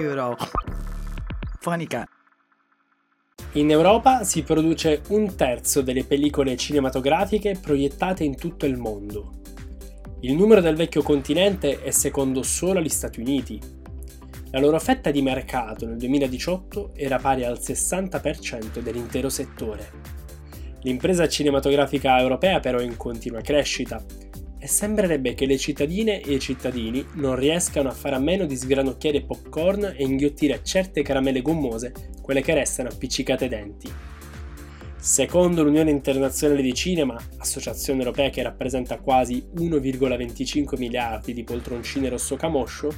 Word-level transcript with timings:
Eurofonica. 0.00 2.08
In 3.52 3.70
Europa 3.70 4.22
si 4.22 4.42
produce 4.42 5.02
un 5.08 5.34
terzo 5.34 5.82
delle 5.82 6.04
pellicole 6.04 6.56
cinematografiche 6.56 7.58
proiettate 7.60 8.22
in 8.22 8.36
tutto 8.36 8.66
il 8.66 8.76
mondo. 8.76 9.40
Il 10.20 10.34
numero 10.34 10.60
del 10.60 10.76
vecchio 10.76 11.02
continente 11.02 11.82
è 11.82 11.90
secondo 11.90 12.44
solo 12.44 12.78
agli 12.78 12.88
Stati 12.88 13.20
Uniti. 13.20 13.60
La 14.50 14.60
loro 14.60 14.78
fetta 14.78 15.10
di 15.10 15.20
mercato 15.20 15.86
nel 15.86 15.98
2018 15.98 16.92
era 16.94 17.18
pari 17.18 17.44
al 17.44 17.58
60% 17.58 18.78
dell'intero 18.78 19.28
settore. 19.28 19.90
L'impresa 20.82 21.26
cinematografica 21.26 22.20
europea 22.20 22.60
però 22.60 22.78
è 22.78 22.84
in 22.84 22.96
continua 22.96 23.40
crescita 23.40 24.02
e 24.58 24.66
sembrerebbe 24.66 25.34
che 25.34 25.46
le 25.46 25.56
cittadine 25.56 26.20
e 26.20 26.34
i 26.34 26.40
cittadini 26.40 27.04
non 27.14 27.36
riescano 27.36 27.88
a 27.88 27.92
fare 27.92 28.16
a 28.16 28.20
meno 28.20 28.44
di 28.44 28.56
sgranocchiare 28.56 29.22
popcorn 29.22 29.94
e 29.96 30.04
inghiottire 30.04 30.60
certe 30.62 31.02
caramelle 31.02 31.42
gommose, 31.42 31.92
quelle 32.20 32.42
che 32.42 32.54
restano 32.54 32.88
appiccicate 32.88 33.44
ai 33.44 33.50
denti. 33.50 33.92
Secondo 35.00 35.62
l'Unione 35.62 35.92
Internazionale 35.92 36.60
di 36.60 36.74
Cinema, 36.74 37.16
associazione 37.38 38.00
europea 38.00 38.30
che 38.30 38.42
rappresenta 38.42 38.98
quasi 38.98 39.46
1,25 39.56 40.76
miliardi 40.76 41.32
di 41.32 41.44
poltroncine 41.44 42.08
rosso 42.08 42.34
camoscio, 42.34 42.92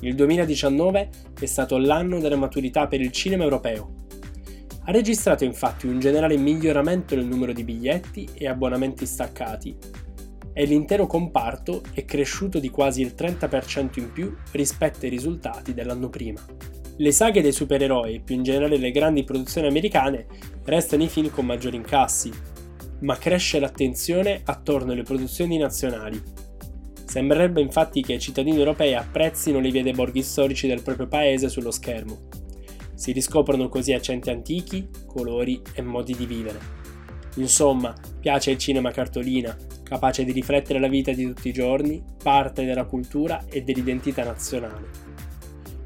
il 0.00 0.14
2019 0.16 1.08
è 1.38 1.46
stato 1.46 1.78
l'anno 1.78 2.18
della 2.18 2.36
maturità 2.36 2.88
per 2.88 3.00
il 3.00 3.12
cinema 3.12 3.44
europeo. 3.44 4.02
Ha 4.86 4.92
registrato 4.92 5.44
infatti 5.44 5.86
un 5.86 6.00
generale 6.00 6.36
miglioramento 6.36 7.14
nel 7.14 7.24
numero 7.24 7.52
di 7.52 7.64
biglietti 7.64 8.28
e 8.34 8.48
abbonamenti 8.48 9.06
staccati, 9.06 9.74
e 10.54 10.64
l'intero 10.64 11.06
comparto 11.06 11.82
è 11.92 12.04
cresciuto 12.04 12.60
di 12.60 12.70
quasi 12.70 13.02
il 13.02 13.14
30% 13.16 13.98
in 13.98 14.12
più 14.12 14.34
rispetto 14.52 15.04
ai 15.04 15.10
risultati 15.10 15.74
dell'anno 15.74 16.08
prima. 16.08 16.40
Le 16.96 17.10
saghe 17.10 17.42
dei 17.42 17.52
supereroi 17.52 18.14
e 18.14 18.20
più 18.20 18.36
in 18.36 18.44
generale 18.44 18.76
le 18.76 18.92
grandi 18.92 19.24
produzioni 19.24 19.66
americane 19.66 20.26
restano 20.64 21.02
i 21.02 21.08
film 21.08 21.28
con 21.28 21.44
maggiori 21.44 21.76
incassi, 21.76 22.30
ma 23.00 23.18
cresce 23.18 23.58
l'attenzione 23.58 24.42
attorno 24.44 24.92
alle 24.92 25.02
produzioni 25.02 25.58
nazionali. 25.58 26.22
Sembrerebbe 27.04 27.60
infatti 27.60 28.00
che 28.00 28.14
i 28.14 28.20
cittadini 28.20 28.58
europei 28.58 28.94
apprezzino 28.94 29.58
le 29.58 29.70
vie 29.70 29.82
dei 29.82 29.92
borghi 29.92 30.22
storici 30.22 30.68
del 30.68 30.82
proprio 30.82 31.08
paese 31.08 31.48
sullo 31.48 31.72
schermo. 31.72 32.28
Si 32.94 33.10
riscoprono 33.10 33.68
così 33.68 33.92
accenti 33.92 34.30
antichi, 34.30 34.88
colori 35.06 35.60
e 35.74 35.82
modi 35.82 36.14
di 36.14 36.26
vivere. 36.26 36.60
Insomma, 37.36 37.92
piace 38.20 38.52
il 38.52 38.58
cinema 38.58 38.92
cartolina, 38.92 39.56
capace 39.94 40.24
di 40.24 40.32
riflettere 40.32 40.80
la 40.80 40.88
vita 40.88 41.12
di 41.12 41.24
tutti 41.24 41.48
i 41.48 41.52
giorni, 41.52 42.02
parte 42.20 42.64
della 42.64 42.84
cultura 42.84 43.44
e 43.48 43.62
dell'identità 43.62 44.24
nazionale. 44.24 44.88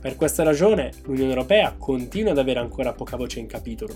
Per 0.00 0.16
questa 0.16 0.42
ragione 0.42 0.90
l'Unione 1.04 1.28
Europea 1.28 1.76
continua 1.78 2.32
ad 2.32 2.38
avere 2.38 2.58
ancora 2.58 2.94
poca 2.94 3.16
voce 3.16 3.38
in 3.38 3.46
capitolo. 3.46 3.94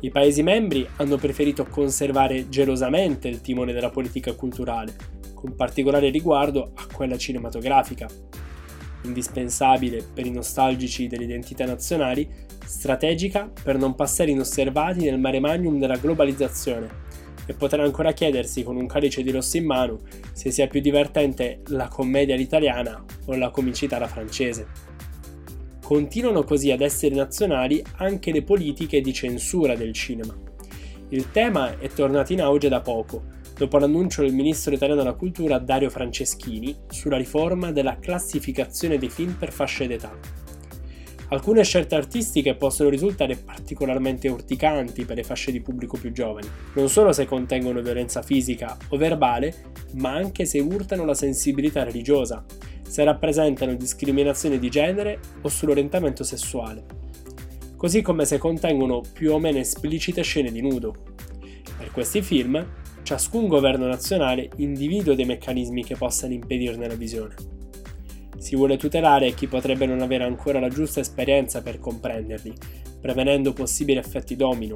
I 0.00 0.10
Paesi 0.10 0.42
membri 0.42 0.88
hanno 0.96 1.16
preferito 1.16 1.66
conservare 1.66 2.48
gelosamente 2.48 3.28
il 3.28 3.42
timone 3.42 3.74
della 3.74 3.90
politica 3.90 4.32
culturale, 4.32 4.96
con 5.34 5.54
particolare 5.54 6.08
riguardo 6.08 6.72
a 6.74 6.86
quella 6.90 7.18
cinematografica. 7.18 8.08
Indispensabile 9.02 10.02
per 10.02 10.24
i 10.24 10.30
nostalgici 10.30 11.06
delle 11.06 11.24
identità 11.24 11.66
nazionali, 11.66 12.26
strategica 12.64 13.52
per 13.62 13.76
non 13.76 13.94
passare 13.94 14.30
inosservati 14.30 15.04
nel 15.04 15.18
mare 15.18 15.38
magnum 15.38 15.78
della 15.78 15.96
globalizzazione 15.96 17.07
e 17.48 17.54
potrà 17.54 17.82
ancora 17.82 18.12
chiedersi 18.12 18.62
con 18.62 18.76
un 18.76 18.86
calice 18.86 19.22
di 19.22 19.30
rosso 19.30 19.56
in 19.56 19.64
mano 19.64 20.00
se 20.32 20.50
sia 20.50 20.66
più 20.66 20.80
divertente 20.80 21.62
la 21.68 21.88
commedia 21.88 22.34
all'italiana 22.34 23.02
o 23.24 23.34
la 23.36 23.48
comicità 23.48 23.96
alla 23.96 24.06
francese. 24.06 24.66
Continuano 25.82 26.44
così 26.44 26.70
ad 26.70 26.82
essere 26.82 27.14
nazionali 27.14 27.82
anche 27.96 28.30
le 28.32 28.42
politiche 28.42 29.00
di 29.00 29.14
censura 29.14 29.74
del 29.74 29.94
cinema. 29.94 30.36
Il 31.08 31.30
tema 31.30 31.78
è 31.78 31.88
tornato 31.88 32.34
in 32.34 32.42
auge 32.42 32.68
da 32.68 32.82
poco, 32.82 33.24
dopo 33.56 33.78
l'annuncio 33.78 34.20
del 34.20 34.34
ministro 34.34 34.74
italiano 34.74 35.00
della 35.02 35.16
cultura 35.16 35.58
Dario 35.58 35.88
Franceschini 35.88 36.76
sulla 36.90 37.16
riforma 37.16 37.72
della 37.72 37.98
classificazione 37.98 38.98
dei 38.98 39.08
film 39.08 39.32
per 39.32 39.50
fasce 39.50 39.86
d'età. 39.86 40.46
Alcune 41.30 41.62
scelte 41.62 41.94
artistiche 41.94 42.54
possono 42.54 42.88
risultare 42.88 43.36
particolarmente 43.36 44.28
urticanti 44.28 45.04
per 45.04 45.16
le 45.16 45.24
fasce 45.24 45.52
di 45.52 45.60
pubblico 45.60 45.98
più 45.98 46.10
giovani, 46.10 46.48
non 46.72 46.88
solo 46.88 47.12
se 47.12 47.26
contengono 47.26 47.82
violenza 47.82 48.22
fisica 48.22 48.78
o 48.88 48.96
verbale, 48.96 49.54
ma 49.96 50.14
anche 50.14 50.46
se 50.46 50.58
urtano 50.58 51.04
la 51.04 51.12
sensibilità 51.12 51.84
religiosa, 51.84 52.42
se 52.80 53.04
rappresentano 53.04 53.74
discriminazione 53.74 54.58
di 54.58 54.70
genere 54.70 55.20
o 55.42 55.48
sull'orientamento 55.48 56.24
sessuale, 56.24 56.84
così 57.76 58.00
come 58.00 58.24
se 58.24 58.38
contengono 58.38 59.02
più 59.12 59.32
o 59.32 59.38
meno 59.38 59.58
esplicite 59.58 60.22
scene 60.22 60.50
di 60.50 60.62
nudo. 60.62 60.94
Per 61.76 61.90
questi 61.90 62.22
film, 62.22 62.66
ciascun 63.02 63.48
governo 63.48 63.86
nazionale 63.86 64.48
individua 64.56 65.14
dei 65.14 65.26
meccanismi 65.26 65.84
che 65.84 65.94
possano 65.94 66.32
impedirne 66.32 66.88
la 66.88 66.94
visione. 66.94 67.57
Si 68.48 68.56
vuole 68.56 68.78
tutelare 68.78 69.34
chi 69.34 69.46
potrebbe 69.46 69.84
non 69.84 70.00
avere 70.00 70.24
ancora 70.24 70.58
la 70.58 70.70
giusta 70.70 71.00
esperienza 71.00 71.60
per 71.60 71.78
comprenderli, 71.78 72.54
prevenendo 72.98 73.52
possibili 73.52 73.98
effetti 73.98 74.36
domino, 74.36 74.74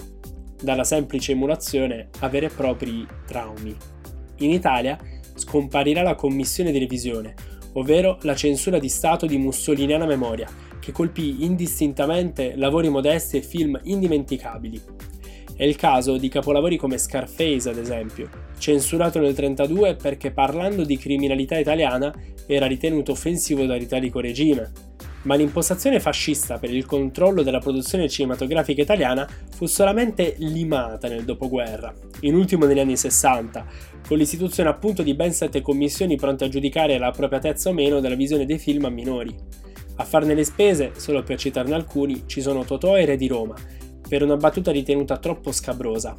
dalla 0.63 0.85
semplice 0.85 1.33
emulazione 1.33 2.11
a 2.19 2.29
veri 2.29 2.45
e 2.45 2.51
propri 2.51 3.07
traumi. 3.27 3.75
In 4.41 4.51
Italia 4.51 4.99
scomparirà 5.35 6.03
la 6.03 6.17
commissione 6.17 6.71
di 6.71 6.79
revisione, 6.79 7.35
ovvero 7.73 8.19
la 8.25 8.35
censura 8.35 8.79
di 8.79 8.91
Stato 8.91 9.25
di 9.25 9.39
mussoliniana 9.39 10.05
memoria, 10.05 10.47
che 10.79 10.93
colpì 10.93 11.43
indistintamente 11.43 12.55
lavori 12.57 12.91
modesti 12.91 13.39
e 13.39 13.43
film 13.43 13.81
indimenticabili. 13.85 14.83
È 15.55 15.65
il 15.65 15.77
caso 15.77 16.17
di 16.17 16.29
capolavori 16.29 16.77
come 16.77 16.99
Scarface, 16.99 17.69
ad 17.69 17.79
esempio, 17.79 18.29
censurato 18.59 19.19
nel 19.19 19.35
1932 19.35 19.97
perché 19.97 20.31
parlando 20.31 20.85
di 20.85 20.97
criminalità 20.97 21.59
italiana 21.59 22.13
era 22.47 22.67
ritenuto 22.67 23.13
offensivo 23.13 23.67
dall'italico 23.67 24.21
regime, 24.21 24.71
ma 25.23 25.35
l'impostazione 25.35 26.01
fascista 26.01 26.59
per 26.59 26.73
il 26.73 26.87
controllo 26.87 27.43
della 27.43 27.61
produzione 27.61 28.09
cinematografica 28.09 28.83
italiana 28.83 29.29
fu 29.55 29.67
solamente 29.67 30.35
limata 30.39 31.07
nel 31.09 31.25
dopoguerra, 31.25 31.95
in 32.21 32.35
ultimo 32.35 32.65
negli 32.65 32.81
anni 32.81 32.97
60, 32.97 33.67
con 34.07 34.17
l'istituzione 34.17 34.71
appunto 34.71 35.03
di 35.03 35.15
ben 35.15 35.33
sette 35.33 35.61
commissioni 35.61 36.17
pronte 36.17 36.45
a 36.45 36.49
giudicare 36.49 36.99
l'appropriatezza 36.99 37.69
o 37.69 37.73
meno 37.73 38.01
della 38.01 38.17
visione 38.17 38.47
dei 38.47 38.59
film 38.59 38.87
a 38.87 38.91
minori. 38.91 39.35
A 39.97 40.05
farne 40.05 40.35
le 40.35 40.45
spese, 40.45 40.93
solo 40.97 41.23
per 41.23 41.39
citarne 41.39 41.75
alcuni, 41.75 42.25
ci 42.27 42.41
sono 42.41 42.65
Totò 42.65 42.97
e 42.97 43.05
Re 43.05 43.17
di 43.17 43.29
Roma, 43.29 43.55
per 44.13 44.23
una 44.23 44.37
battuta 44.37 44.71
ritenuta 44.71 45.17
troppo 45.17 45.53
scabrosa, 45.53 46.15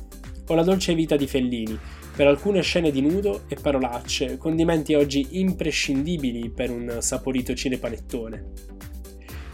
o 0.47 0.55
La 0.55 0.63
dolce 0.63 0.95
vita 0.95 1.15
di 1.15 1.27
Fellini, 1.27 1.77
per 2.15 2.25
alcune 2.25 2.63
scene 2.63 2.89
di 2.89 3.01
nudo 3.01 3.43
e 3.47 3.55
parolacce, 3.55 4.37
condimenti 4.39 4.95
oggi 4.95 5.27
imprescindibili 5.37 6.49
per 6.49 6.71
un 6.71 6.97
saporito 7.01 7.53
cinepanettone. 7.53 8.45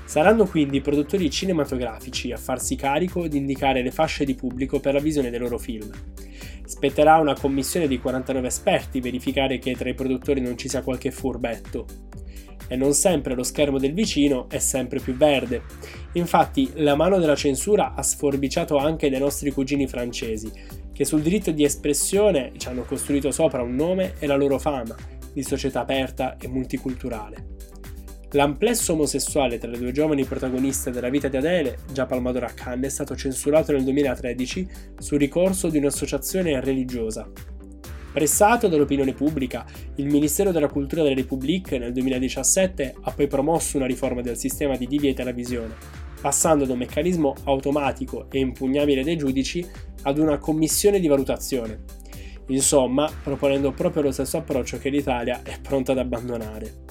Saranno 0.06 0.46
quindi 0.46 0.78
i 0.78 0.82
produttori 0.82 1.30
cinematografici 1.30 2.32
a 2.32 2.38
farsi 2.38 2.78
carico 2.78 3.28
di 3.28 3.36
indicare 3.36 3.84
le 3.84 3.92
fasce 3.92 4.24
di 4.24 4.36
pubblico 4.36 4.80
per 4.80 4.94
la 4.94 5.02
visione 5.02 5.30
dei 5.30 5.40
loro 5.40 5.58
film. 5.58 5.92
Spetterà 6.64 7.18
una 7.18 7.36
commissione 7.38 7.90
di 7.90 8.00
49 8.00 8.48
esperti 8.48 9.02
verificare 9.02 9.60
che 9.60 9.76
tra 9.76 9.90
i 9.90 9.96
produttori 9.96 10.40
non 10.40 10.58
ci 10.58 10.70
sia 10.70 10.82
qualche 10.82 11.12
furbetto. 11.12 12.09
E 12.70 12.78
non 12.78 12.94
sempre 12.94 13.36
lo 13.36 13.44
schermo 13.44 13.80
del 13.80 13.94
vicino 13.94 14.48
è 14.48 14.60
sempre 14.60 15.00
più 15.00 15.18
verde. 15.18 15.64
Infatti, 16.14 16.72
la 16.76 16.96
mano 16.96 17.20
della 17.20 17.36
censura 17.36 17.94
ha 17.96 18.02
sforbiciato 18.02 18.78
anche 18.78 19.10
dai 19.10 19.20
nostri 19.20 19.52
cugini 19.52 19.88
francesi, 19.88 20.50
che 20.94 21.04
sul 21.04 21.22
diritto 21.22 21.52
di 21.52 21.66
espressione 21.66 22.52
ci 22.56 22.70
hanno 22.70 22.84
costruito 22.84 23.32
sopra 23.32 23.62
un 23.62 23.76
nome 23.76 24.14
e 24.20 24.28
la 24.28 24.36
loro 24.36 24.60
fama 24.60 24.96
di 25.34 25.44
società 25.44 25.82
aperta 25.82 26.38
e 26.38 26.48
multiculturale. 26.48 27.58
L'amplesso 28.34 28.94
omosessuale 28.94 29.58
tra 29.58 29.72
le 29.72 29.80
due 29.80 29.92
giovani 29.92 30.24
protagoniste 30.24 30.92
della 30.92 31.10
vita 31.10 31.28
di 31.30 31.38
Adele, 31.38 31.80
già 31.92 32.06
palmato 32.06 32.38
a 32.38 32.52
Cannes, 32.54 32.92
è 32.92 32.94
stato 32.94 33.16
censurato 33.16 33.72
nel 33.72 33.84
2013 33.84 34.68
su 35.00 35.18
ricorso 35.18 35.70
di 35.70 35.80
un'associazione 35.80 36.60
religiosa. 36.62 37.28
Pressato 38.12 38.68
dall'opinione 38.68 39.14
pubblica, 39.14 39.66
il 39.96 40.08
Ministero 40.08 40.52
della 40.52 40.68
Cultura 40.68 41.04
della 41.04 41.14
Repubblica 41.14 41.78
nel 41.78 41.94
2017 41.94 42.96
ha 43.02 43.12
poi 43.12 43.28
promosso 43.28 43.78
una 43.78 43.86
riforma 43.86 44.22
del 44.22 44.36
sistema 44.36 44.76
di 44.76 44.88
DV 44.88 45.06
e 45.06 45.14
televisione, 45.14 45.76
passando 46.20 46.66
da 46.66 46.74
un 46.74 46.80
meccanismo 46.80 47.36
automatico 47.44 48.26
e 48.32 48.40
impugnabile 48.40 49.04
dai 49.04 49.16
giudici 49.16 49.64
ad 50.04 50.18
una 50.18 50.40
commissione 50.40 51.00
di 51.00 51.08
valutazione. 51.08 51.84
Insomma, 52.48 53.08
proponendo 53.24 53.74
proprio 53.74 54.02
lo 54.02 54.12
stesso 54.12 54.38
approccio 54.38 54.80
che 54.80 54.90
l'Italia 54.90 55.44
è 55.44 55.60
pronta 55.62 55.92
ad 55.92 56.00
abbandonare. 56.00 56.88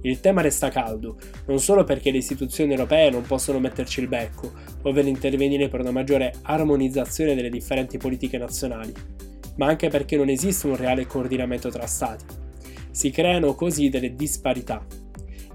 Il 0.00 0.20
tema 0.20 0.40
resta 0.40 0.70
caldo, 0.70 1.18
non 1.46 1.58
solo 1.58 1.84
perché 1.84 2.10
le 2.10 2.18
istituzioni 2.18 2.72
europee 2.72 3.10
non 3.10 3.22
possono 3.22 3.58
metterci 3.58 4.00
il 4.00 4.08
becco, 4.08 4.50
ovvero 4.82 5.08
intervenire 5.08 5.68
per 5.68 5.80
una 5.80 5.90
maggiore 5.90 6.32
armonizzazione 6.40 7.34
delle 7.34 7.50
differenti 7.50 7.98
politiche 7.98 8.38
nazionali, 8.38 8.94
ma 9.56 9.66
anche 9.66 9.88
perché 9.88 10.16
non 10.16 10.28
esiste 10.28 10.66
un 10.66 10.76
reale 10.76 11.06
coordinamento 11.06 11.68
tra 11.70 11.86
Stati. 11.86 12.24
Si 12.90 13.10
creano 13.10 13.54
così 13.54 13.88
delle 13.88 14.14
disparità 14.14 14.84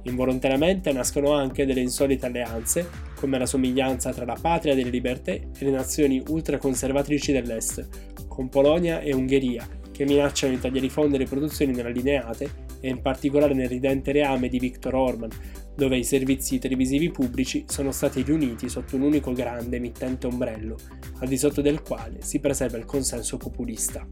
Involontariamente 0.04 0.92
nascono 0.92 1.34
anche 1.34 1.66
delle 1.66 1.82
insolite 1.82 2.26
alleanze, 2.26 2.90
come 3.16 3.38
la 3.38 3.46
somiglianza 3.46 4.12
tra 4.12 4.26
la 4.26 4.38
patria 4.40 4.74
delle 4.74 4.90
libertà 4.90 5.32
e 5.32 5.48
le 5.60 5.70
nazioni 5.70 6.24
ultraconservatrici 6.28 7.32
dell'Est, 7.32 7.88
con 8.28 8.50
Polonia 8.50 9.02
e 9.02 9.14
Ungheria, 9.14 9.68
che 9.92 10.06
minacciano 10.06 10.54
di 10.54 10.60
tagliare 10.60 10.88
i 10.88 10.90
fondi 10.90 11.24
produzioni 11.26 11.74
non 11.74 11.86
allineate 11.86 12.70
e 12.80 12.90
in 12.90 13.02
particolare 13.02 13.54
nel 13.54 13.70
ridente 13.70 14.12
reame 14.12 14.50
di 14.50 14.58
Viktor 14.58 14.96
Orban, 14.96 15.30
dove 15.76 15.98
i 15.98 16.04
servizi 16.04 16.60
televisivi 16.60 17.10
pubblici 17.12 17.66
sono 17.68 17.92
stati 17.92 18.22
riuniti 18.22 18.70
sotto 18.70 18.96
un 18.96 19.04
unico 19.04 19.32
grande 19.34 19.78
emittente 19.78 20.28
ombrello, 20.28 20.76
al 21.20 21.28
di 21.28 21.38
sotto 21.38 21.62
del 21.62 21.82
quale 21.82 22.22
si 22.22 22.40
preserva 22.40 22.78
il 22.78 22.86
consenso 22.86 23.38
populista. 23.38 24.06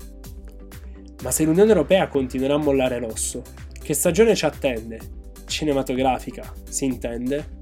Ma 1.22 1.32
se 1.32 1.44
l'Unione 1.44 1.70
Europea 1.70 2.08
continuerà 2.08 2.56
a 2.56 2.58
mollare 2.58 3.00
rosso, 3.00 3.42
che 3.82 3.94
stagione 3.94 4.36
ci 4.36 4.46
attende? 4.46 5.00
Cinematografica, 5.46 6.54
si 6.70 6.86
intende? 6.86 7.58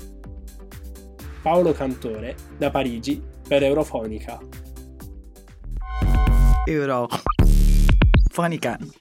Paolo 1.41 1.71
Cantore, 1.71 2.35
da 2.57 2.69
Parigi, 2.69 3.21
per 3.47 3.63
Eurofonica. 3.63 4.39
Eurofonica. 6.65 7.17